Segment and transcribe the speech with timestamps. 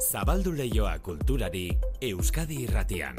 [0.00, 1.66] Zabaldu leioa kulturari
[2.00, 3.18] Euskadi irratian.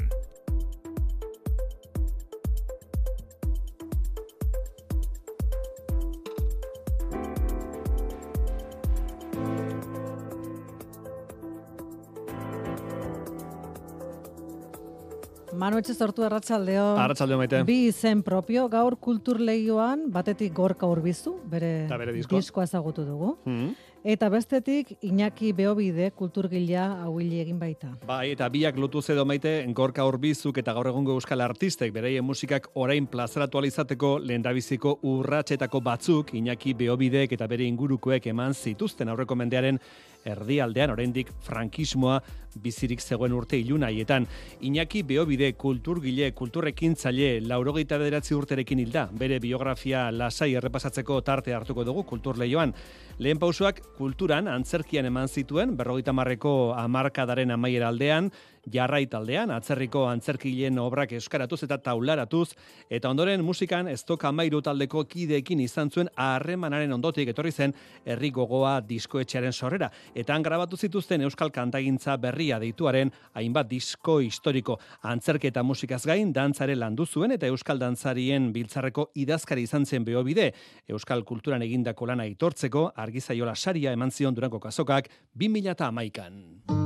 [15.61, 16.95] Manu etxe sortu erratzaldeo.
[16.97, 17.61] Arratsaldeo maite.
[17.67, 22.41] Bi izen propio, gaur kultur lehioan, batetik gorka urbizu, bere, bere diskoa.
[22.41, 23.35] diskoa ezagutu dugu.
[23.45, 23.90] Mm.
[24.03, 27.91] Eta bestetik, Iñaki Beobide kulturgilea hauili egin baita.
[28.07, 32.71] Bai, eta biak lotu edo maite, gorka horbizuk eta gaur egungo euskal artistek beraien musikak
[32.73, 39.77] orain plazaratu alizateko lehendabiziko urratsetako batzuk Iñaki Beobidek eta bere ingurukoek eman zituzten aurreko mendearen
[40.25, 42.19] erdialdean oraindik frankismoa
[42.59, 44.25] bizirik zegoen urte ilunaietan.
[44.67, 52.03] Iñaki Beobide kulturgile, kulturrekintzaile, laurogeita bederatzi urterekin hilda, bere biografia lasai errepasatzeko tarte hartuko dugu
[52.03, 52.73] kultur lehioan.
[53.19, 58.31] Lehen pausuak kulturan, antzerkian eman zituen, berrogeita marreko amarkadaren amaiera aldean,
[58.69, 62.51] jarrai taldean, atzerriko antzerkileen obrak euskaratuz eta taularatuz,
[62.89, 67.73] eta ondoren musikan ez toka mairu taldeko kideekin izan zuen harremanaren ondotik etorri zen
[68.05, 69.89] herri gogoa diskoetxearen sorrera.
[70.15, 74.77] Eta han grabatu zituzten euskal kantagintza berria deituaren hainbat disko historiko.
[75.01, 80.51] Antzerketa musikaz gain, dantzare landu zuen eta euskal dantzarien biltzarreko idazkari izan zen behobide.
[80.89, 86.80] Euskal kulturan egindako lana aitortzeko argizaiola saria eman zion durango kasokak 2000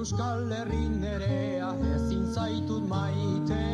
[0.00, 3.64] Euskal Herri nerea ezin zaitut maite.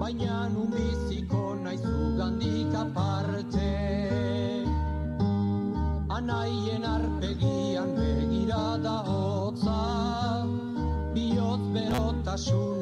[0.00, 3.68] Baina nun biziko naizu gandik aparte.
[6.16, 9.78] Anaien arpegian begirada hotza
[11.14, 12.75] Biot berotasuna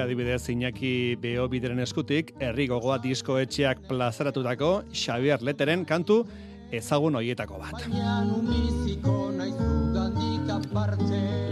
[0.00, 6.24] hoxe adibidez Iñaki Beo bideren eskutik, herri gogoa diskoetxeak plazaratutako Xavier Leteren kantu
[6.72, 7.84] ezagun hoietako bat.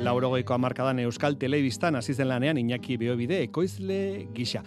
[0.05, 4.63] Laurogeiko amarkadan Euskal Telebistan hasi lanean Iñaki Beobide ekoizle gisa.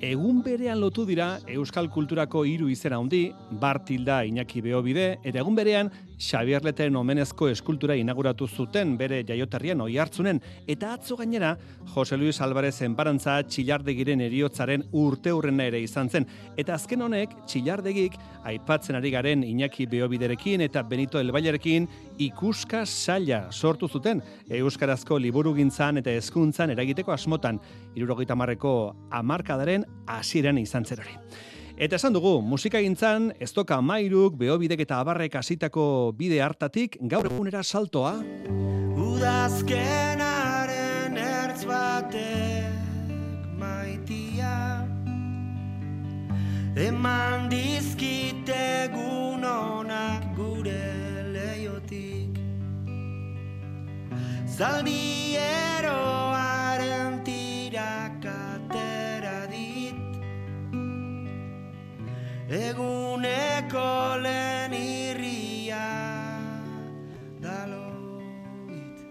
[0.00, 5.90] Egun berean lotu dira Euskal Kulturako hiru izena handi, Bartilda Iñaki Beobide, eta egun berean
[6.18, 11.54] Xavier Leteren omenezko eskultura inauguratu zuten bere jaioterrian oi hartzunen, eta atzo gainera
[11.94, 16.26] Jose Luis Alvarez enparantza txillardegiren eriotzaren urte hurrena ere izan zen,
[16.56, 21.88] eta azken honek txillardegik aipatzen ari garen Iñaki Beobiderekin eta Benito Elbailerekin
[22.18, 27.58] ikuska saila sortu zuten Euskarazko liburugintzan eta hezkuntzan eragiteko asmotan,
[27.94, 31.18] irurogeita marreko amarkadaren hasieran izan zer hori.
[31.74, 37.66] Eta esan dugu, musikagintzan, ez toka mairuk, beobidek eta abarrek hasitako bide hartatik, gaur egunera
[37.66, 38.12] saltoa,
[38.94, 42.70] Udazkenaren ertz batek
[43.58, 44.86] maitia
[46.78, 50.78] Eman dizkite egun onak gure
[51.34, 52.38] leiotik.
[54.46, 55.34] Zaldi
[62.54, 65.86] Eguneko lehen irria
[67.42, 69.02] daloit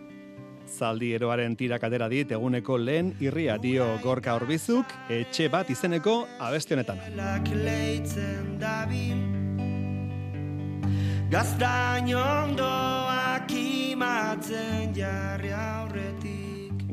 [0.72, 6.78] zaldi eroaren tirak atera dit, eguneko lehen irria dio gorka horbizuk, etxe bat izeneko abesti
[6.78, 7.04] honetan.
[7.20, 9.20] Lak leitzen dabil
[11.34, 16.13] Gaztain ondoak imatzen jarri aurretik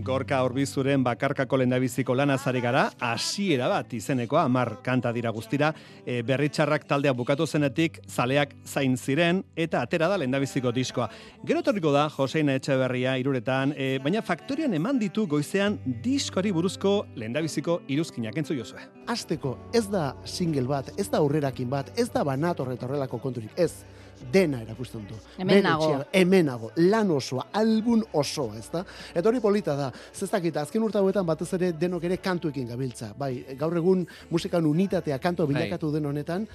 [0.04, 5.72] Gorka horbizuren bakarkako lehendabiziko lanazari gara, hasiera bat izeneko amar kanta dira guztira,
[6.06, 11.10] e, berritxarrak taldea bukatu zenetik, zaleak zain ziren, eta atera da lehendabiziko diskoa.
[11.44, 17.80] Gero etorriko da, Josein Etxeberria iruretan, e, baina faktorian eman ditu goizean diskoari buruzko lehendabiziko
[17.88, 18.80] iruzkinak entzu jozue.
[19.10, 23.52] Azteko ez da single bat, ez da aurrerakin bat, ez da banat horret horrelako konturik,
[23.56, 23.84] ez.
[24.32, 25.16] Dena erakusten du.
[25.38, 25.88] Hemen nago.
[25.88, 28.84] etxea, Hemen nago, lan osoa, album osoa, ez da?
[29.14, 33.12] Eta hori polita da, zestakit, azken urte hauetan batez ere denok ere kantuekin gabiltza.
[33.18, 36.46] Bai, gaur egun musikan unitatea kantua bilakatu den honetan,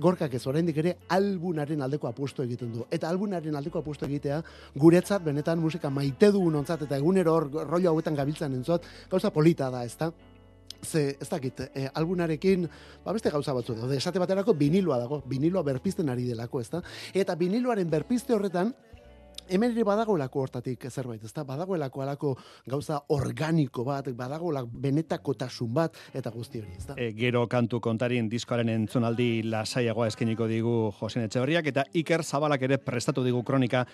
[0.00, 2.86] gorkak ez oraindik ere albunaren aldeko apustu egiten du.
[2.90, 4.42] Eta albunaren aldeko apustu egitea,
[4.76, 9.70] guretzat benetan musika maite dugun ontzat, eta egunero hor rollo hauetan gabiltzan entzot, gauza polita
[9.70, 10.12] da, ez da?
[10.84, 12.68] Ze, ez dakit, e, albunarekin,
[13.04, 16.82] ba beste gauza batzu daude, esate baterako viniloa dago, viniloa berpizten ari delako, ezta?
[17.14, 18.74] Eta viniloaren berpizte horretan,
[19.48, 21.44] hemen ere badagoelako hortatik zerbait, ezta?
[21.44, 22.32] Badagoelako alako
[22.68, 26.96] gauza organiko bat, badagoela benetakotasun bat, eta guzti hori, ezta?
[27.00, 32.78] E, gero kantu kontarin diskoaren entzunaldi lasaiagoa eskeniko digu Josen Etxeberriak, eta Iker Zabalak ere
[32.78, 33.86] prestatu digu kronika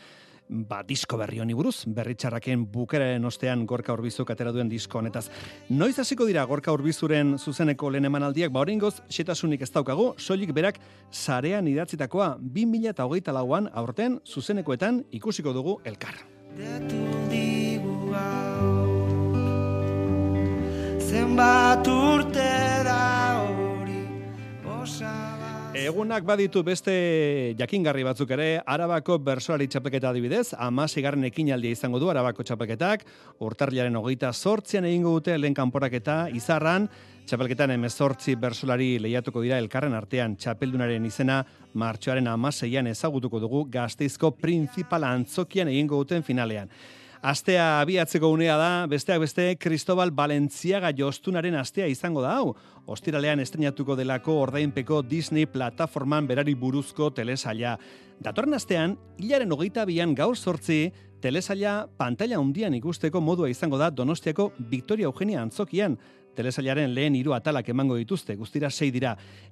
[0.51, 5.29] ba, disko berri honi buruz, berritxarraken bukeraren ostean gorka urbizuk atera duen disko honetaz.
[5.71, 10.81] Noiz hasiko dira gorka urbizuren zuzeneko lehen emanaldiak, ba horrengoz, setasunik ez daukagu, soilik berak
[11.11, 16.19] sarean idatzitakoa 2008 lauan aurten zuzenekoetan ikusiko dugu elkar.
[21.11, 22.51] Zenbat urte
[22.87, 23.03] da
[23.43, 24.05] hori
[24.63, 25.30] Osaba
[25.71, 26.93] Egunak baditu beste
[27.55, 33.05] jakingarri batzuk ere, Arabako bersolari txapelketa adibidez, amasigarren ekinaldia izango du Arabako txapelketak,
[33.47, 36.89] urtarriaren hogeita sortzian egingo dute lehen kanporaketa izarran,
[37.23, 40.35] txapelketan emezortzi bersolari lehiatuko dira elkarren artean.
[40.35, 41.45] Txapeldunaren izena
[41.79, 46.67] martxoaren amaseian ezagutuko dugu gazteizko principala antzokian egingo duten finalean.
[47.23, 52.55] Astea abiatzeko unea da, besteak beste, Cristobal Balenciaga jostunaren astea izango da hau.
[52.89, 57.75] Ostiralean estrenatuko delako ordainpeko Disney plataforman berari buruzko telesaila.
[58.25, 60.87] Datorren astean, hilaren hogeita bian gaur sortzi,
[61.21, 65.99] telesaila pantalla hundian ikusteko modua izango da Donostiako Victoria Eugenia antzokian.
[66.41, 69.11] Telesailaren lehen hiru atalak emango dituzte, guztira sei dira.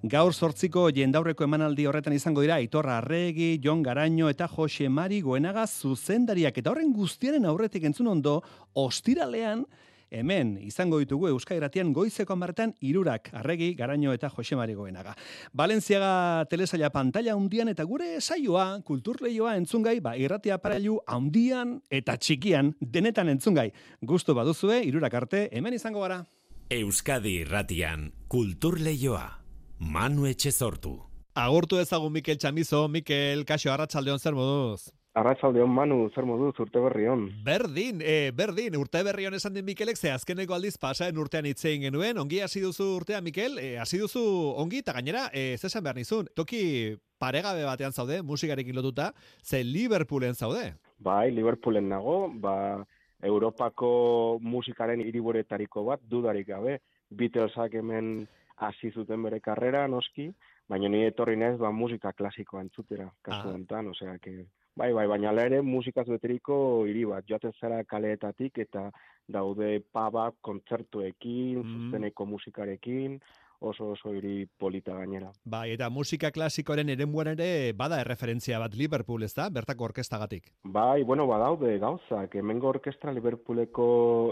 [0.09, 5.67] Gaur sortziko jendaurreko emanaldi horretan izango dira Aitorra Arregi, Jon Garaño eta Jose Mari Goenaga
[5.67, 8.39] zuzendariak eta horren guztiaren aurretik entzun ondo,
[8.73, 9.67] ostiralean
[10.09, 15.13] hemen izango ditugu Euskal Iratian goizeko amartan irurak Arregi, Garaño eta Jose Mari Goenaga.
[15.53, 22.73] Balenciaga telesaila pantalla hundian eta gure saioa, kulturleioa entzungai, ba, irratia parailu handian eta txikian
[22.81, 23.69] denetan entzungai.
[24.01, 26.23] Gustu baduzue, irurak arte, hemen izango gara.
[26.71, 29.39] Euskadi Irratian, Kultur Leioa,
[29.81, 30.99] Manu Etxezortu.
[31.33, 34.91] Agurtu ezagun Mikel Txamizo, Mikel, kaixo, arratsaldeon zer moduz?
[35.17, 37.23] Arratsaldeon Manu, zer moduz urte berri on.
[37.47, 41.87] Berdin, e, berdin, urte berri on esan din Mikelek, ze azkeneko aldiz pasaren urtean itzein
[41.89, 44.27] genuen, ongi hasi duzu urtea, Mikel, e, hasi duzu
[44.61, 50.37] ongi, eta gainera, e, zesan behar nizun, toki paregabe batean zaude, musikarekin lotuta, ze Liverpoolen
[50.37, 50.75] zaude.
[51.01, 52.85] Bai, Liverpoolen nago, ba,
[53.23, 56.79] Europako musikaren hiriburetariko bat, dudarik gabe,
[57.11, 58.27] Beatlesak hemen
[58.57, 60.29] hasi zuten bere karrera, noski,
[60.69, 63.83] baina ni etorri naiz ba musika klasikoa entzutera, kasu Ah.
[63.91, 68.91] osea que bai, bai, baina hala ere musikaz beteriko hiri bat, joaten zara kaleetatik eta
[69.29, 71.91] daude paba kontzertuekin, Mm.
[71.91, 73.21] zuzeneko musikarekin,
[73.61, 75.31] oso oso hiri polita gainera.
[75.45, 79.49] Bai, eta musika klasikoaren eremuan ere bada erreferentzia bat Liverpool, ez da?
[79.51, 80.53] Bertako orkestagatik.
[80.65, 82.35] Bai, bueno, badaude gauzak.
[82.39, 83.89] Hemengo orkestra Liverpooleko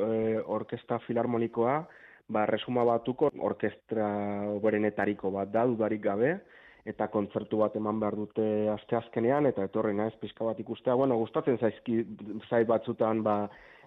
[0.06, 1.78] eh, orkestra filarmonikoa,
[2.28, 4.08] ba, resuma batuko orkestra
[4.54, 6.36] oberenetariko bat da, dudarik gabe,
[6.86, 8.44] eta kontzertu bat eman behar dute
[8.76, 10.94] asteazkenean, eta etorri naiz pixka bat ikustea.
[10.94, 12.02] Bueno, gustatzen zaizki,
[12.48, 13.40] zait batzutan, ba,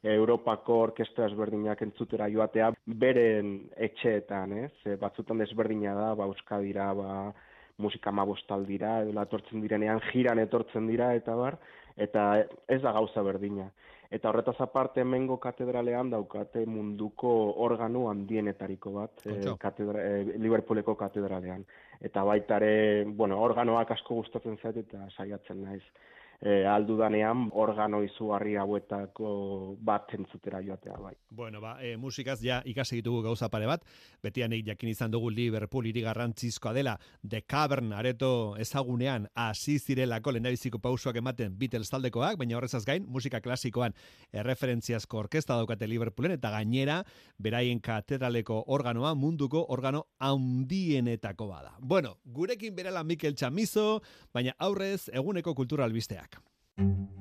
[0.04, 2.69] Europako orkestra ezberdinak entzutera joatea,
[3.01, 3.56] beren
[3.88, 4.98] etxeetan, ez?
[5.00, 7.16] Batzutan desberdina da, ba, Euskadira, ba,
[7.80, 11.60] musika mabostaldira, edo etortzen direnean, jiran etortzen dira, eta bar,
[11.98, 12.31] eta
[12.68, 13.69] ez da gauza berdina.
[14.09, 17.29] Eta horretaz aparte hemengo katedralean daukate munduko
[17.65, 19.56] organo handienetariko bat, Kontxo.
[19.61, 21.65] katedra, eh, Liverpooleko katedralean.
[22.01, 25.84] Eta baitare, bueno, organoak asko gustatzen zait eta saiatzen naiz.
[26.39, 29.29] E, aldudanean organo izugarri hauetako
[29.84, 31.12] bat entzutera joatea bai.
[31.36, 33.84] Bueno, ba, e, musikaz ja ikasi ditugu gauza pare bat,
[34.24, 36.93] betianik jakin izan dugu Liverpool hiri garrantzizkoa dela,
[37.27, 43.43] The Cavern areto ezagunean hasi zirelako lehendabiziko pausoak ematen Beatles taldekoak, baina horrezaz gain, musika
[43.43, 43.98] klasikoan
[44.31, 47.01] erreferentziazko orkesta daukate Liverpoolen, eta gainera,
[47.38, 51.75] beraien katedraleko organoa munduko organo handienetako bada.
[51.81, 54.00] Bueno, gurekin berela Mikel Txamizo,
[54.34, 56.28] baina aurrez eguneko kultura albisteak.
[56.79, 57.18] Bere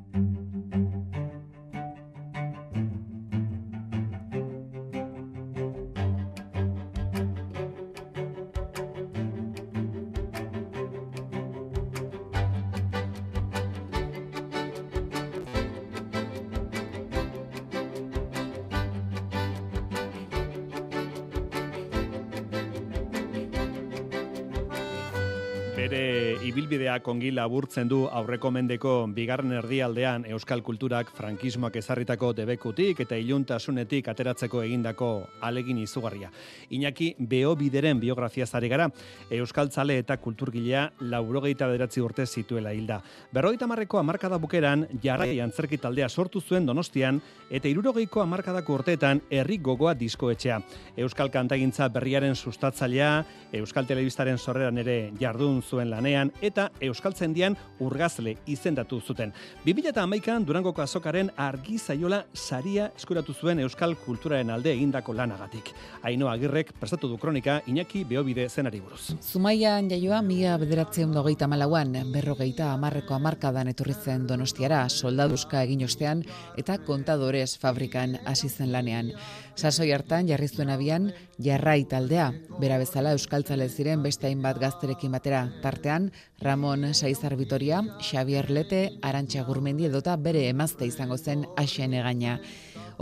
[26.99, 34.09] ibilbidea kongi laburtzen du aurreko mendeko bigarren erdialdean euskal kulturak frankismoak ezarritako debekutik eta iluntasunetik
[34.09, 36.31] ateratzeko egindako alegin izugarria.
[36.71, 38.91] Iñaki Beo bideren biografia zari gara,
[39.31, 43.03] euskal tzale eta kulturgilea laurogeita bederatzi urte zituela hilda.
[43.33, 49.59] Berrogeita marreko amarkada bukeran, jarrai antzerki taldea sortu zuen donostian, eta irurogeiko amarkadako urteetan herri
[49.59, 50.61] gogoa diskoetxea.
[50.97, 59.01] Euskal kantagintza berriaren sustatzailea, Euskal Telebistaren sorreran ere jardun zuen lanean, eta Euskaltzendian urgazle izendatu
[59.01, 59.33] zuten.
[59.67, 65.73] 2008an Durangoko azokaren argi zaiola saria eskuratu zuen Euskal kulturaren alde egindako lanagatik.
[66.03, 69.15] Aino agirrek prestatu du kronika Iñaki Beobide zenari buruz.
[69.23, 76.25] Zumaian jaioa mila bederatzeun dogeita malauan, berrogeita amarreko amarkadan etorri zen donostiara, soldaduzka egin ostean
[76.57, 79.13] eta kontadores fabrikan hasi zen lanean.
[79.59, 81.09] Sasoi hartan jarri zuen abian
[81.43, 82.29] jarrai taldea,
[82.63, 89.43] bera bezala euskaltzale ziren beste hainbat gazterekin batera, tartean Ramon Saizar Vitoria, Xavier Lete, Arantxa
[89.43, 92.37] Gurmendi edota bere emazte izango zen Aixen egaina.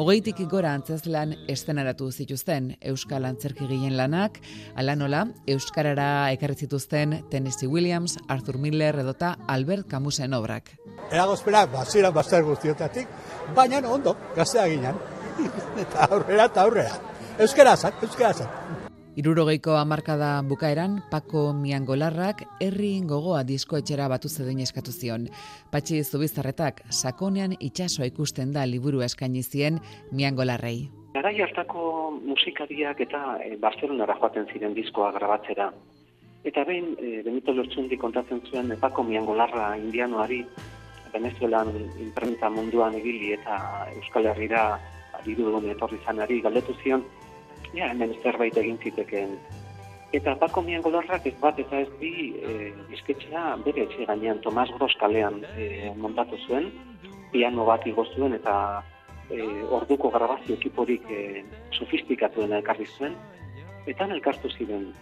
[0.00, 4.40] Hogeitik gora antzezlan estenaratu zituzten Euskal Antzerkigilen lanak,
[4.76, 10.72] ala nola Euskarara ekarri zituzten Tennessee Williams, Arthur Miller edota Albert Camusen obrak.
[11.10, 13.12] Eragozpenak, baziran bazter guztiotatik,
[13.54, 15.15] baina ondo, gaztea ginen.
[15.84, 17.00] Eta aurrera eta aurrera.
[17.38, 18.84] Euskara zan, euskara zan.
[19.16, 25.24] Irurogeiko hamarkada bukaeran, Pako Miangolarrak herri gogoa diskoetxera batu zedin eskatu zion.
[25.72, 29.78] Patxi Zubizarretak sakonean itsasoa ikusten da liburu eskaini zien
[30.12, 30.90] Miangolarrei.
[31.14, 35.70] Garai hartako musikariak eta e, Barcelonara joaten ziren diskoa grabatzera.
[36.44, 40.42] Eta behin, e, Benito Lortzundi kontatzen zuen e, Pako Miangolarra indianoari,
[41.14, 41.72] Venezuelan
[42.04, 44.66] imprenta munduan ibili eta Euskal Herrira
[45.26, 47.04] diru etorri zanari galdetu zion,
[47.74, 49.38] ja, hemen zerbait egin zitekeen.
[50.14, 54.94] Eta Pako Miangolarrak ez bat eta ez bi e, disketxea bere etxe gainean Tomas Gros
[55.00, 56.70] kalean e, montatu zuen,
[57.32, 58.54] piano bat igo zuen eta
[59.30, 59.42] e,
[59.80, 61.42] orduko grabazio ekiporik e,
[61.72, 63.18] sofistikatuena ekarri zuen,
[63.86, 64.92] eta elkartu ziren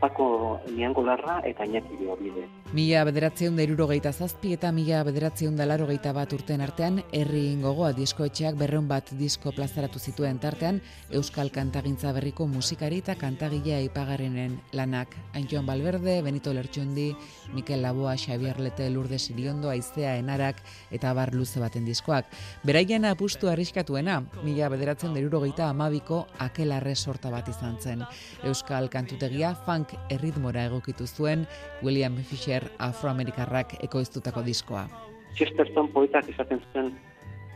[0.00, 2.46] Pako Miangolarra eta Iñaki Beobide.
[2.72, 7.90] Mila bederatzeun da irurogeita zazpi eta mila bederatzeun da larogeita bat urten artean, herri gogoa
[7.96, 15.16] diskoetxeak berreun bat disko plazaratu zituen tartean, Euskal Kantagintza berriko musikari eta kantagilea ipagarrenen lanak.
[15.34, 17.08] Aintion Balberde, Benito Lertxundi,
[17.54, 22.30] Mikel Laboa, Xavier Lete, Lurde Siriondo, Aizea, Enarak eta bar luze baten diskoak.
[22.62, 28.06] Beraien apustu arriskatuena, mila bederatzeun da irurogeita amabiko akelarre sorta bat izan zen.
[28.44, 31.46] Euskal Kantutegia funk erritmora egokitu zuen
[31.82, 34.86] William Fisher afroamerikarrak ekoiztutako diskoa.
[35.34, 36.92] Chesterton poetak esaten zuen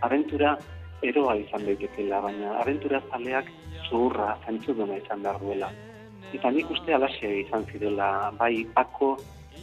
[0.02, 0.56] aventura
[1.02, 3.50] eroa izan daitekeela, baina aventura zaleak
[3.88, 5.71] zuhurra zentzuduna izan behar duela.
[6.32, 9.16] Eta nik uste alaxe izan zirela bai pako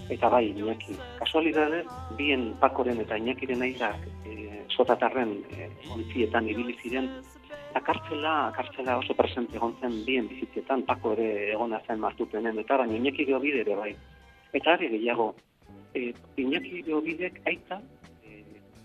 [0.10, 0.96] eta bai Iñaki.
[1.20, 1.84] Kasualidade,
[2.18, 5.70] bien pakoren eta Iñakiren airak e, sotatarren e,
[6.54, 7.10] ibili ziren
[7.80, 12.76] Eta kartzela, kartzela oso presente egon zen bien bizitzietan, pako ere egona zen martupenen, eta
[12.82, 13.94] baina Iñaki Geobide ere bai.
[14.60, 15.30] Eta ari gehiago,
[15.96, 16.10] e,
[16.44, 18.42] Iñaki Geobidek aita e,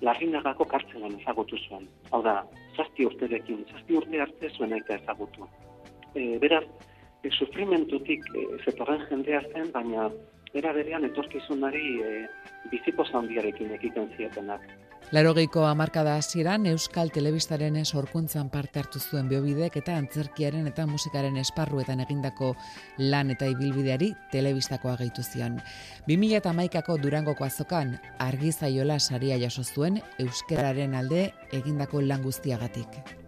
[0.06, 1.88] larrinagako kartzelan ezagutu zuen.
[2.12, 2.36] Hau da,
[2.76, 5.50] zazti urterekin, zazti urte arte zuen aita ezagutu.
[6.14, 6.62] E, beraz,
[7.24, 10.06] e, sufrimentutik e, zetorren jendea zen, baina
[10.54, 12.14] era berean etorkizunari e,
[12.70, 14.70] biziko zandiarekin ekiten zietenak.
[15.12, 22.00] Larogeiko hamarkada hasieran Euskal Telebistaren sorkuntzan parte hartu zuen biobidek eta antzerkiaren eta musikaren esparruetan
[22.00, 22.54] egindako
[22.98, 25.60] lan eta ibilbideari telebistakoa gehitu zion.
[26.08, 33.23] 2000 eta maikako durangoko azokan argizaiola saria jaso zuen Euskararen alde egindako lan guztiagatik.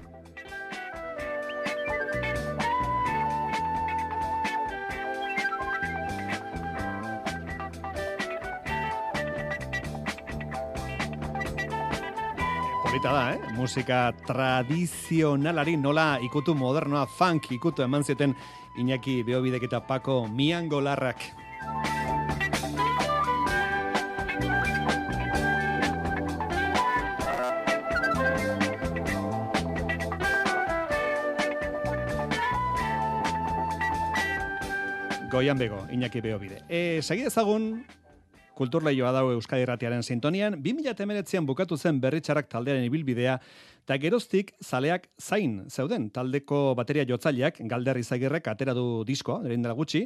[12.97, 13.53] Polita da, eh?
[13.53, 18.33] Musika tradizionalari nola ikutu modernoa funk ikutu eman zuten
[18.81, 21.21] Iñaki Beobidek eta Pako Miangolarrak.
[35.31, 36.63] Goian bego, Iñaki Beobide.
[36.69, 37.85] E, Segi ezagun,
[38.57, 43.37] kulturleioa dago Euskadi Ratiaren sintonian, 2019an bukatu zen berritxarak taldearen ibilbidea,
[43.87, 49.77] Eta geroztik, zaleak zain zeuden, taldeko bateria jotzaileak, galder izagirrek atera du diskoa, eren dela
[49.79, 50.01] gutxi,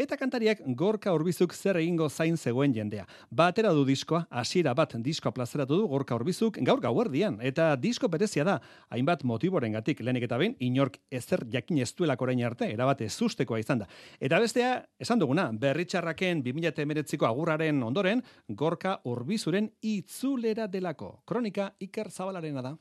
[0.00, 3.04] eta kantariak gorka urbizuk zer egingo zain zegoen jendea.
[3.28, 8.48] Batera du diskoa, hasiera bat diskoa plazeratu du gorka urbizuk gaur gauerdian, eta disko berezia
[8.48, 8.56] da,
[8.88, 13.60] hainbat motiboren gatik, lehenik eta behin, inork ezer jakin ez duelak orain arte, erabate zustekoa
[13.60, 13.92] izan da.
[14.18, 21.18] Eta bestea, esan duguna, berritxarraken 2008ko agurraren ondoren, gorka urbizuren itzulera delako.
[21.28, 22.78] Kronika Iker Zabalarena da.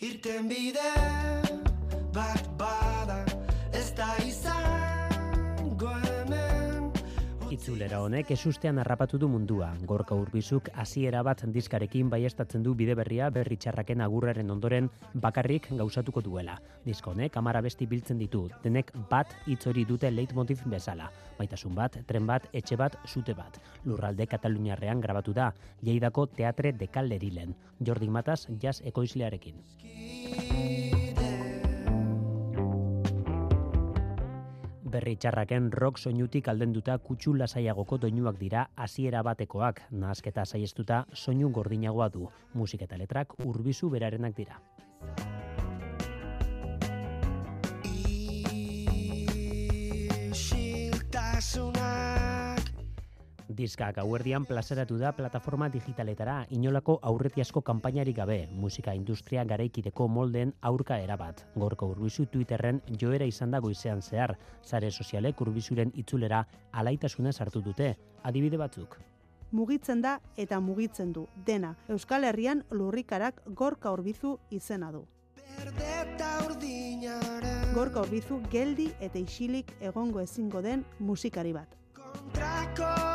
[0.00, 0.92] Irten bide
[2.14, 2.44] bat.
[2.58, 2.87] bada
[7.58, 9.72] Itzulera honek esustean harrapatu du mundua.
[9.90, 14.86] Gorka urbizuk hasiera bat diskarekin baiestatzen du bide berria berri txarraken agurraren ondoren
[15.24, 16.54] bakarrik gauzatuko duela.
[16.84, 21.10] Disko honek amara besti biltzen ditu, denek bat hitz dute leitmotiv bezala.
[21.40, 23.58] Maitasun bat, tren bat, etxe bat, zute bat.
[23.84, 27.56] Lurralde Kataluniarrean grabatu da, Lleidako Teatre de Kalderilen.
[27.80, 29.58] Jordi Matas jazz ekoizlearekin.
[34.98, 42.08] Berri txarraken rock soinutik aldenduta kutsu lasaiagoko doinuak dira hasiera batekoak, nahasketa saiestuta soinu gordinagoa
[42.16, 42.26] du.
[42.58, 44.58] Musik eta letrak urbizu berarenak dira.
[53.58, 60.98] Diska gauerdian plazaratu da plataforma digitaletara inolako aurretiazko kanpainarik gabe, musika industria garaikideko molden aurka
[61.02, 61.42] erabat.
[61.56, 67.96] Gorko urbizu Twitterren joera izan da goizean zehar, sare sozialek urbizuren itzulera alaitasunez hartu dute,
[68.22, 68.98] adibide batzuk.
[69.50, 71.74] mugitzen da eta mugitzen du dena.
[71.88, 75.06] Euskal Herrian lurrikarak gorka orbizu izena du.
[77.74, 81.74] Gorka orbizu geldi eta isilik egongo ezingo den musikari bat.
[81.98, 83.07] kontrakoa da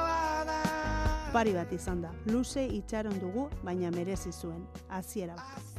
[1.34, 5.72] Pari bat izan da, luze itxaron dugu, baina merezi zuen, hasiera bat.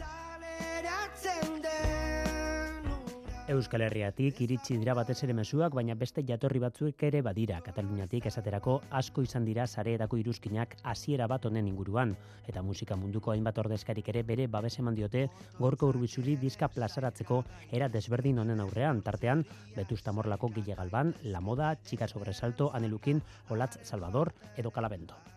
[3.54, 7.60] Euskal Herriatik iritsi dira batez ere mezuak, baina beste jatorri batzuek ere badira.
[7.62, 12.16] Kataluniatik esaterako asko izan dira sareetako iruzkinak hasiera bat honen inguruan.
[12.48, 15.28] Eta musika munduko hainbat ordezkarik ere bere babes eman diote
[15.60, 19.04] gorko urbizuri diska plazaratzeko era desberdin honen aurrean.
[19.06, 19.46] Tartean,
[19.76, 25.33] Betusta Morlako Gile Galban, La Moda, Txika Sobresalto, Anelukin, Olatz Salvador edo Kalabendo.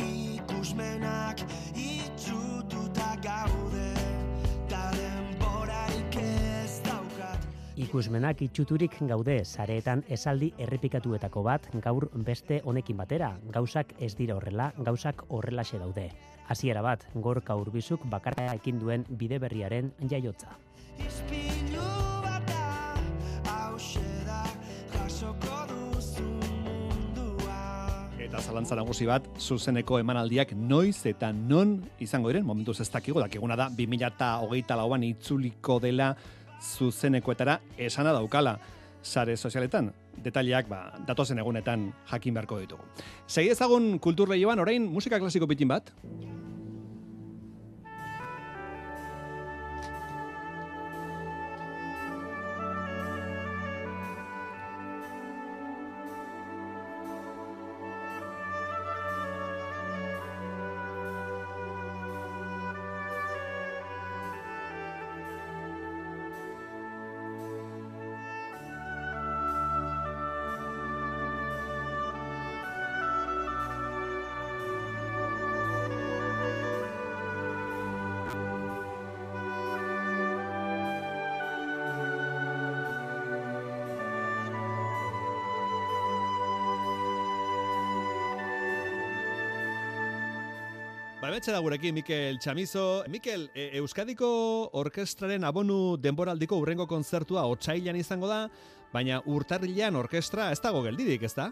[0.00, 1.42] Ikusmenak
[1.74, 3.92] itxututa gaude
[4.68, 7.46] Ta denborarik ez daukat
[7.80, 13.30] Ikusmenak itxuturik gaude sareetan esaldi errepikatuetako bat gaur beste honekin batera.
[13.54, 16.10] Gauzak ez dira horrela, gauzak horrelaxe daude.
[16.50, 20.58] Hasiera bat, gorka urbizuk bakarra ekin duen bide berriaren jaiotza.
[21.06, 21.99] Ispilu
[28.30, 33.56] Eta zalantza nagusi bat, zuzeneko emanaldiak noiz eta non izango diren, momentuz ez dakigu, dakiguna
[33.58, 36.12] da, 2008 lauan itzuliko dela
[36.62, 38.52] zuzenekoetara esana daukala
[39.02, 39.90] sare sozialetan.
[40.22, 42.86] Detaileak, ba, datozen egunetan jakin beharko ditugu.
[43.26, 45.90] Segi ezagun kultur lehioan, orain musika klasiko pitin bat.
[91.30, 93.04] Betxe da gurekin Mikel Chamizo.
[93.08, 94.26] Mikel, e, Euskadiko
[94.80, 98.48] Orkestraren abonu denboraldiko urrengo kontzertua otsailan izango da,
[98.90, 101.46] baina urtarrilean orkestra ez dago geldidik, ez da?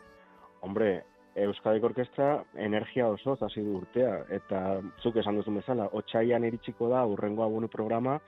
[0.66, 1.04] Hombre,
[1.38, 7.04] Euskadiko Orkestra energia oso hasi du urtea, eta zuk esan duzu bezala, otsaian iritsiko da
[7.06, 8.18] urrengo abonu programa,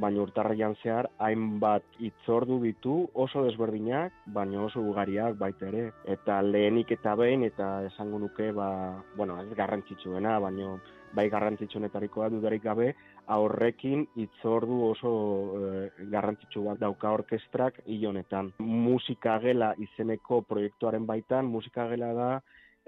[0.00, 5.88] baina urtarrian zehar hainbat itzordu ditu oso desberdinak, baina oso ugariak baita ere.
[6.16, 8.68] Eta lehenik eta behin, eta esango nuke, ba,
[9.16, 10.76] bueno, ez garrantzitsuena, baina
[11.16, 12.92] bai garrantzitsuenetarikoa dudarik gabe,
[13.32, 15.10] aurrekin itzordu oso
[15.56, 18.52] e, garrantzitsu bat dauka orkestrak hil honetan.
[18.58, 22.30] Musika gela izeneko proiektuaren baitan, musika gela da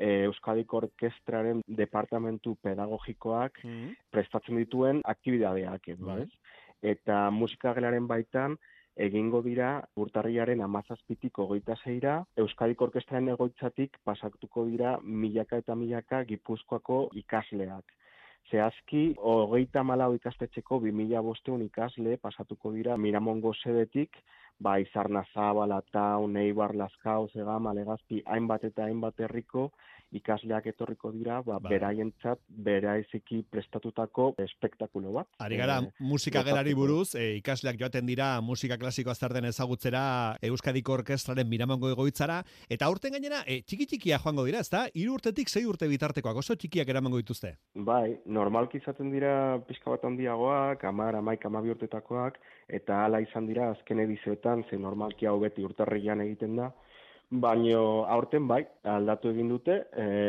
[0.01, 3.61] e, Euskadiko Orkestraren departamentu pedagogikoak
[4.13, 6.25] prestatzen dituen aktibidadeak edo, Bai.
[6.83, 8.57] Eta musika gelaren baitan
[8.97, 17.09] egingo dira urtarriaren amazazpitik hogeita zeira, Euskadiko Orkestraren egoitzatik pasatuko dira milaka eta milaka Gipuzkoako
[17.23, 17.97] ikasleak.
[18.51, 24.17] Zehazki, hogeita malau ikastetxeko 2000 bosteun ikasle pasatuko dira Miramongo sedetik,
[24.59, 29.71] ba, Izarna Zabala, Taun, Eibar, Lazkao, Zegama, Legazpi, hainbat eta hainbat herriko
[30.13, 31.71] ikasleak etorriko dira, ba, Bai.
[31.75, 35.29] beraientzat beraiziki prestatutako espektakulo bat.
[35.39, 40.37] Ari gara, Eh, musika gerari buruz, e, ikasleak joaten dira musika klasikoa zer den ezagutzera
[40.43, 44.89] Euskadiko Orkestraren Miramongo egoitzara, eta aurten gainera, e, txiki txikia joango dira, ezta?
[44.95, 47.57] Hiru urtetik sei urte bitartekoak, oso txikiak eramango dituzte.
[47.75, 53.71] Bai, normalki izaten dira pixka bat handiagoak, amar, amaik, amabi urtetakoak, eta hala izan dira
[53.71, 56.73] azken edizioetan, ze normalki hau beti urtarrian egiten da,
[57.31, 59.77] baino aurten bai, aldatu egin dute,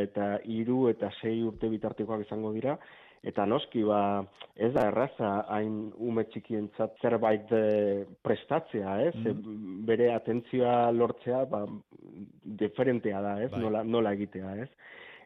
[0.06, 2.78] eta hiru eta sei urte bitartekoak izango dira,
[3.26, 4.22] eta noski, ba,
[4.56, 9.14] ez da erraza hain ume txikientzat zerbait eh, prestatzea, ez?
[9.24, 9.34] Ze
[9.88, 11.66] Bere atentzioa lortzea, ba,
[12.62, 13.52] diferentea da, ez?
[13.52, 13.62] Bai.
[13.66, 14.70] Nola, nola egitea, ez?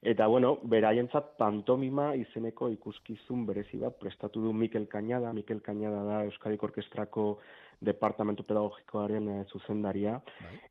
[0.05, 5.31] Eta bueno, beraientzat pantomima izeneko ikuskizun berezi bat prestatu du Mikel Cañada.
[5.33, 7.23] Mikel Cañada da Euskadiko Orkestrako
[7.81, 10.19] Departamentu Pedagogikoaren eh, zuzendaria.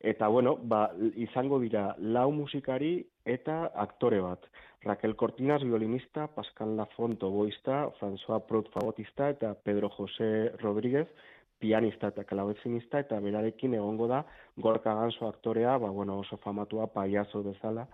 [0.01, 4.47] Eta bueno, ba, izango dira lau musikari eta aktore bat.
[4.85, 11.09] Raquel Cortinas, violinista, Pascal Lafont, oboista, François Prout, fagotista, eta Pedro José Rodríguez,
[11.59, 14.25] pianista eta kalabezinista, eta berarekin egongo da
[14.61, 17.87] Gorka Ganso aktorea, ba, bueno, oso famatua paiazo bezala,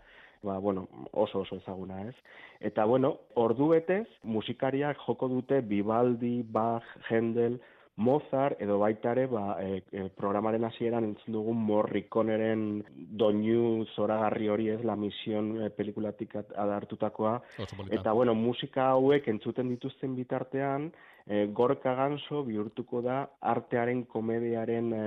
[0.42, 2.16] ba, bueno, oso oso ezaguna, ez?
[2.60, 7.60] Eta, bueno, ordu betez, musikariak joko dute Vivaldi, Bach, Händel,
[8.00, 12.62] Mozart, edo baita ere, ba, e, e, programaren hasieran entzun dugun Morriconeren
[13.20, 17.34] doinu zoragarri hori ez, la mision e, pelikulatik at- adartutakoa.
[17.90, 20.88] Eta, bueno, musika hauek entzuten dituzten bitartean,
[21.26, 23.20] e, Gorka Ganso bihurtuko da
[23.52, 25.04] artearen, komediaren e,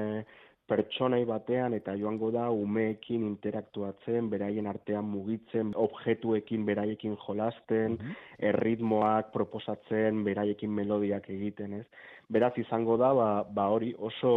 [0.67, 7.97] pertsonai batean eta joango da umeekin interaktuatzen, beraien artean mugitzen, objektuekin beraiekin jolasten,
[8.39, 11.85] erritmoak proposatzen, beraiekin melodiak egiten, ez?
[12.31, 14.33] Beraz izango da, ba, ba hori oso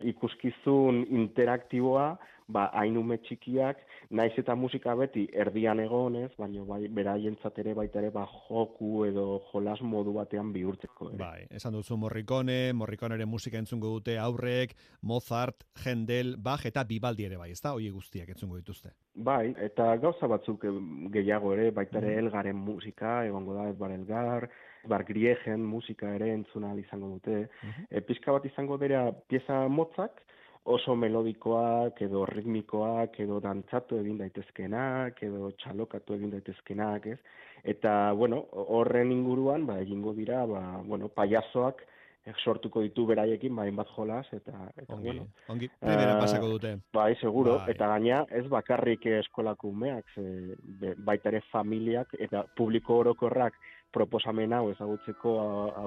[0.00, 2.16] ikuskizun interaktiboa,
[2.48, 3.80] ba hain ume txikiak,
[4.14, 9.24] naiz eta musika beti erdian egonez, baina bai, beraientzat ere baita ere ba joku edo
[9.50, 11.10] jolas modu batean bihurtzeko.
[11.10, 11.18] Ere.
[11.18, 17.40] Bai, esan duzu Morricone, Morriconeren musika entzungo dute aurrek, Mozart, Händel, Bach eta Vivaldi ere
[17.40, 17.74] bai, ezta?
[17.74, 18.94] Hoi guztiak entzungo dituzte.
[19.14, 20.76] Bai, eta gauza batzuk eh,
[21.18, 24.50] gehiago ere, baita ere elgaren musika, egongo da Edbar Elgar,
[24.88, 27.48] Bar Griegen musika ere entzuna izango dute.
[27.90, 30.22] E, pixka bat izango dira pieza motzak,
[30.66, 37.18] oso melodikoak, edo ritmikoak, edo dantzatu egin daitezkenak, edo txalokatu egin daitezkenak, ez?
[37.66, 41.84] Eta, bueno, horren inguruan, ba, egingo dira, ba, bueno, paiazoak
[42.26, 46.50] eh, sortuko ditu beraiekin, ba, hainbat jolas, eta, eta Ongi, bueno, ongi, primera Eh, pasako
[46.56, 46.74] dute.
[46.92, 47.70] Bai, seguro, Bai.
[47.76, 50.56] eta gaina ez bakarrik eh, eskolako umeak, ze,
[50.98, 53.54] baita ere familiak eta publiko orokorrak
[53.96, 55.36] proposamen hau ezagutzeko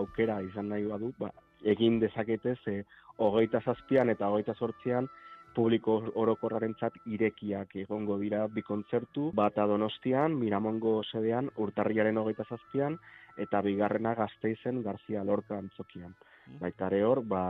[0.02, 1.30] aukera izan nahi badu, ba,
[1.74, 2.84] egin dezakete ze
[3.26, 5.10] hogeita zazpian eta hogeita sortzian
[5.56, 12.98] publiko orokorrarentzat irekiak egongo dira bi kontzertu, bata donostian, Miramongo sedean, urtarriaren hogeita zazpian,
[13.38, 16.14] eta bigarrena gazteizen Garzia Lorca antzokian.
[16.62, 17.42] Baita ere hor, ba,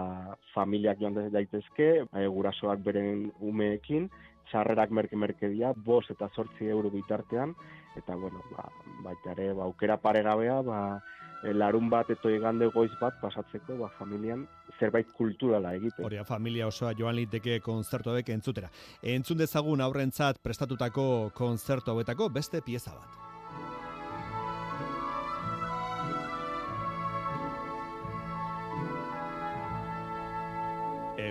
[0.54, 4.10] familiak joan daitezke, e, gurasoak beren umeekin,
[4.52, 7.54] sarrerak merke-merke dira, bos eta sortzi euro bitartean,
[7.97, 8.69] eta bueno, ba,
[9.04, 10.82] baita ere, ba, aukera paregabea, ba,
[11.43, 14.45] e, larun bat eto igande goiz bat pasatzeko, ba, familian
[14.80, 16.06] zerbait kulturala egiten.
[16.06, 18.69] Hori, familia osoa joan liteke konzertu hauek entzutera.
[19.02, 23.29] Entzun dezagun aurrentzat prestatutako konzertu hauetako beste pieza bat.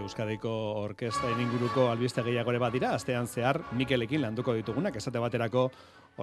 [0.09, 5.67] Euskadiko orkestraren inguruko albiste gehiago ere bat dira, astean zehar Mikelekin landuko ditugunak, esate baterako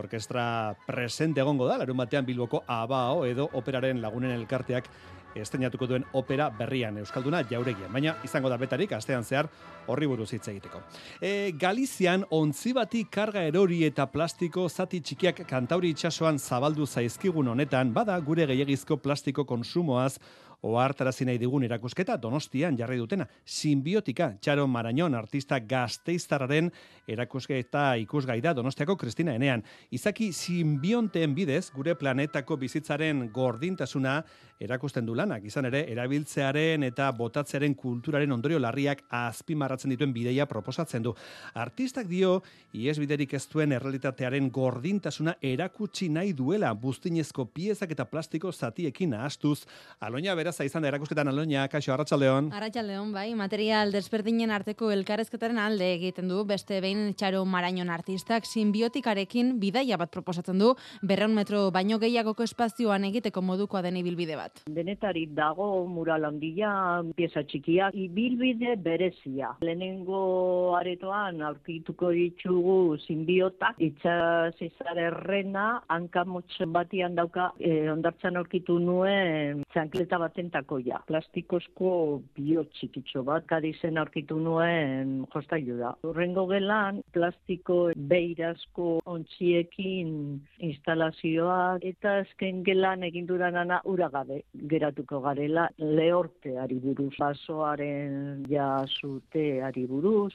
[0.01, 4.89] orkestra presente egongo da, larun batean Bilboko Abao edo operaren lagunen elkarteak
[5.35, 9.49] esteinatuko duen opera berrian Euskalduna jauregian, baina izango da betarik astean zehar
[9.91, 10.81] horri buruz hitz egiteko.
[11.21, 17.93] E, Galizian ontzi bati karga erori eta plastiko zati txikiak kantauri itsasoan zabaldu zaizkigun honetan,
[17.93, 20.15] bada gure gehiagizko plastiko konsumoaz
[20.61, 26.71] ohartarazi nahi digun erakusketa Donostian jarri dutena Simbiotika Txaro Marañon artista gazteiztarraren
[27.07, 29.63] erakusketa ikusgai da Donostiako Kristina Enean.
[29.91, 34.21] Izaki simbionteen bidez gure planetako bizitzaren gordintasuna
[34.59, 35.43] erakusten du lanak.
[35.45, 41.13] Izan ere, erabiltzearen eta botatzearen kulturaren ondorio larriak azpimarratzen dituen bideia proposatzen du.
[41.59, 42.37] Artistak dio,
[42.73, 49.65] ies biderik ez duen errealitatearen gordintasuna erakutsi nahi duela buztinezko piezak eta plastiko zatiekin ahastuz,
[49.99, 52.47] aloina beraz jaza izan da erakusketan alonia, kaixo, arratsaldeon.
[52.55, 59.55] Arratxaldeon, bai, material desberdinen arteko elkarrezketaren alde egiten du, beste behin txaro marainon artistak simbiotikarekin
[59.59, 60.71] bidaia bat proposatzen du,
[61.03, 64.63] berreun metro baino gehiagoko espazioan egiteko modukoa den ibilbide bat.
[64.71, 66.71] Denetari dago mural handia,
[67.17, 69.51] pieza txikia, ibilbide berezia.
[69.65, 79.65] Lehenengo aretoan aurkituko ditugu simbiotak, itxas izar errena, hankamotx batian dauka, e, ondartzan aurkitu nuen
[79.73, 81.01] txankleta baten takoia.
[81.07, 85.93] Plastikozko bio txikitxo bat, kadizen aurkitu nuen jostailu da.
[86.03, 96.79] Urrengo gelan, plastiko beirazko ontziekin instalazioa, eta azken gelan egin dudanana uragabe geratuko garela lehorteari
[96.83, 100.33] buruz, basoaren jasuteari buruz,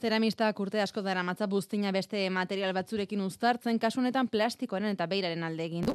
[0.00, 5.66] Zeramistak urte asko dara matza buztina beste material batzurekin uztartzen, kasunetan plastikoaren eta beiraren alde
[5.66, 5.94] egin du.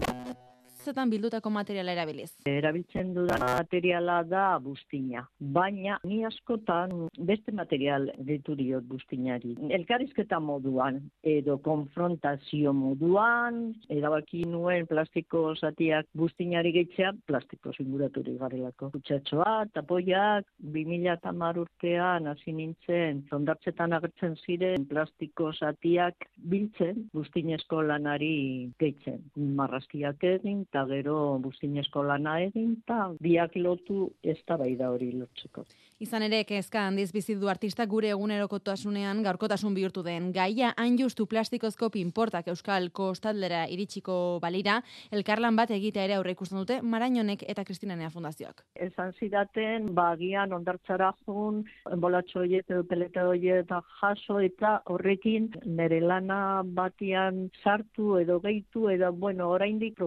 [0.86, 2.28] Zetan bildutako materiala erabiliz.
[2.46, 5.24] Erabiltzen dudan materiala da buztina,
[5.56, 6.92] baina ni askotan
[7.30, 9.56] beste material ditu diot buztinari.
[9.78, 13.58] Elkarrizketa moduan edo konfrontazio moduan,
[13.90, 18.92] erabaki nuen plastiko zatiak buztinari gehitzea, plastiko zinguraturik garelako.
[18.94, 20.46] Kutsatxoa, tapoiak,
[20.78, 29.26] 2010 urtean hasi nintzen, zondartzetan agertzen ziren plastiko zatiak biltzen, buztinezko lanari gehitzen.
[29.58, 34.60] Marrastiak egin, eta gero buztinezko lana egin, eta biak lotu ez da
[34.92, 35.64] hori lotzeko.
[36.04, 40.34] Izan ere, kezka handiz bizi du artista gure egunerokotasunean gaurkotasun bihurtu den.
[40.36, 44.82] Gaia hain justu plastikozko pinportak euskal kostaldera iritsiko balira,
[45.16, 48.66] elkarlan bat egitea ere aurre ikusten dute Marañonek eta Kristinanea fundazioak.
[48.76, 56.62] Esan zidaten, bagian ondartzara jun, embolatxo horiek edo pelete horiek jaso eta horrekin nire lana
[56.66, 60.04] batian sartu edo gehitu edo, bueno, oraindik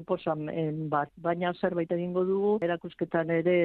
[0.58, 3.56] proposamen bat, baina zerbait egingo dugu erakusketan ere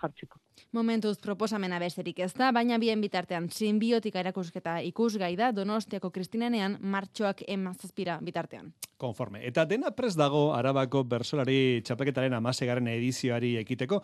[0.00, 0.38] jartzeko.
[0.72, 7.42] Momentuz proposamena besterik ez da, baina bien bitartean simbiotika erakusketa ikusgai da Donostiako Kristinanean martxoak
[7.46, 8.72] emazazpira bitartean.
[8.98, 9.44] Konforme.
[9.46, 14.00] Eta dena pres dago Arabako bersolari txapelketaren amasegaren edizioari ekiteko.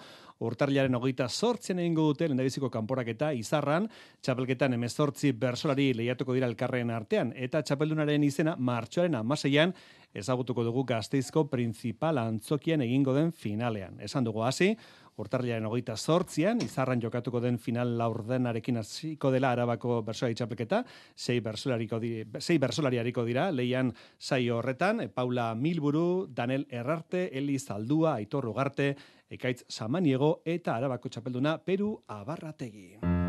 [0.46, 3.88] Urtarriaren hogeita sortzen egingo dute lendabiziko kanporaketa izarran,
[4.22, 7.32] txapelketan emezortzi bersolari lehiatuko dira elkarren artean.
[7.34, 9.74] Eta txapeldunaren izena martxoaren amaseian
[10.14, 13.98] ezagutuko dugu gazteizko principal antzokian egingo den finalean.
[14.00, 14.72] Esan dugu hasi,
[15.20, 22.12] urtarriaren hogeita sortzian, izarran jokatuko den final laurdenarekin hasiko dela arabako bersolari txapelketa, sei di,
[22.38, 28.96] sei bersolariariko dira, leian saio horretan, Paula Milburu, Daniel Errarte, Eli Zaldua, Aitor Ugarte,
[29.30, 33.23] Ekaitz Samaniego eta arabako txapelduna Peru Abarrategi.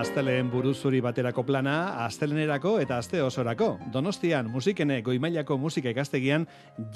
[0.00, 3.74] Asteleen buruzuri baterako plana, astelenerako eta aste osorako.
[3.92, 6.46] Donostian, musikene goimailako musika ikastegian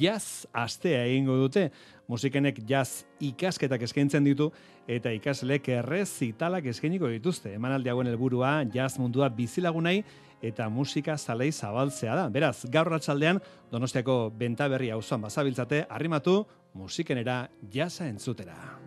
[0.01, 1.67] jazz astea egingo dute.
[2.09, 4.47] Musikenek jazz ikasketak eskaintzen ditu
[4.89, 7.53] eta ikasleek errezitalak eskainiko dituzte.
[7.59, 9.99] Emanaldi hauen helburua jazz mundua bizilagunai
[10.41, 12.31] eta musika zalei zabaltzea da.
[12.33, 16.41] Beraz, gaur ratzaldean Donostiako bentaberri auzoan bazabiltzate, arrimatu
[16.73, 18.84] musikenera jazza entzutera.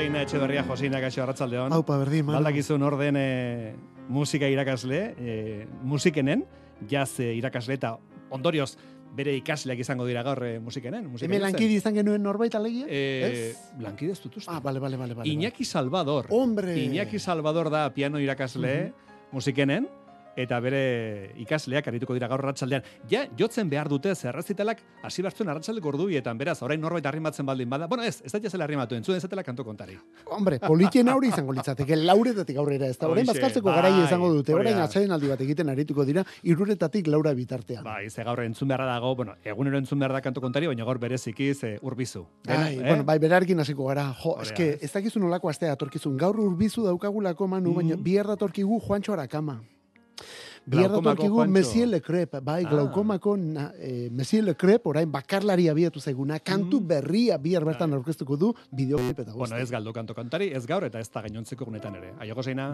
[0.00, 1.74] Joseina Etxeberria, Joseina Gaixo Arratzaldeon.
[1.76, 2.38] Aupa, berdin, Manu.
[2.38, 3.74] Baldakizun orden e,
[4.08, 5.34] musika irakasle, e,
[5.84, 6.46] musikenen,
[6.88, 7.90] jazz e, irakasle eta
[8.32, 8.78] ondorioz
[9.12, 11.04] bere ikasleak izango dira gaur e, musikenen.
[11.04, 12.88] musikenen Hemen lankidi izan genuen norbait alegia?
[12.88, 13.52] E,
[13.84, 14.48] lankide ez dut uste.
[14.48, 15.28] Ah, bale, bale, bale.
[15.28, 16.32] Iñaki Salvador.
[16.32, 16.78] Hombre!
[16.80, 18.94] Iñaki Salvador da piano irakasle
[19.36, 19.84] musikenen,
[20.36, 22.82] eta bere ikasleak arituko dira gaur arratsaldean.
[23.10, 27.86] Ja, jotzen behar dute zerrezitalak hasi bertzuen arratsaldeko ordubietan, beraz, orain norbait arrimatzen baldin bada.
[27.86, 29.96] Bueno, ez, ez da jazela arrimatu, entzuen ezatela kanto kontari.
[30.26, 33.08] Hombre, politien aurri izango litzateke, lauretatik aurrera ez da.
[33.08, 34.84] Orain Hoxe, bazkaltzeko bai, izango dute, hori orain da.
[34.84, 37.84] atzaden aldi bat egiten arituko dira, iruretatik laura bitartean.
[37.84, 40.98] Bai, ze gaur entzun beharra dago, bueno, egunero entzun behar da kanto kontari, baina gaur
[40.98, 42.24] bereziki ze urbizu.
[42.44, 42.82] Dena, Ai, eh?
[42.86, 44.12] bueno, bai, berarkin hasiko gara.
[44.22, 46.16] Jo, Hori eske, ez dakizu nolako astea atorkizun.
[46.16, 48.02] Gaur urbizu daukagulako manu, baina Mm.
[48.04, 49.60] bihar datorkigu Juancho Arakama.
[50.66, 51.52] Bihar Glaukomako datorkigu Juancho.
[51.52, 52.68] Monsieur Le Crep, bai, Ah.
[52.70, 58.36] glaukomako na, eh, Monsieur Le Crep, orain bakarlari abiatu zaiguna, kantu berria bihar bertan aurkeztuko
[58.36, 59.62] du, bideoklip eta Bueno, guzti.
[59.62, 62.12] ez galdu kanto kontari, ez gaur eta ez da gainontzeko gunetan ere.
[62.20, 62.72] Aio gozeina.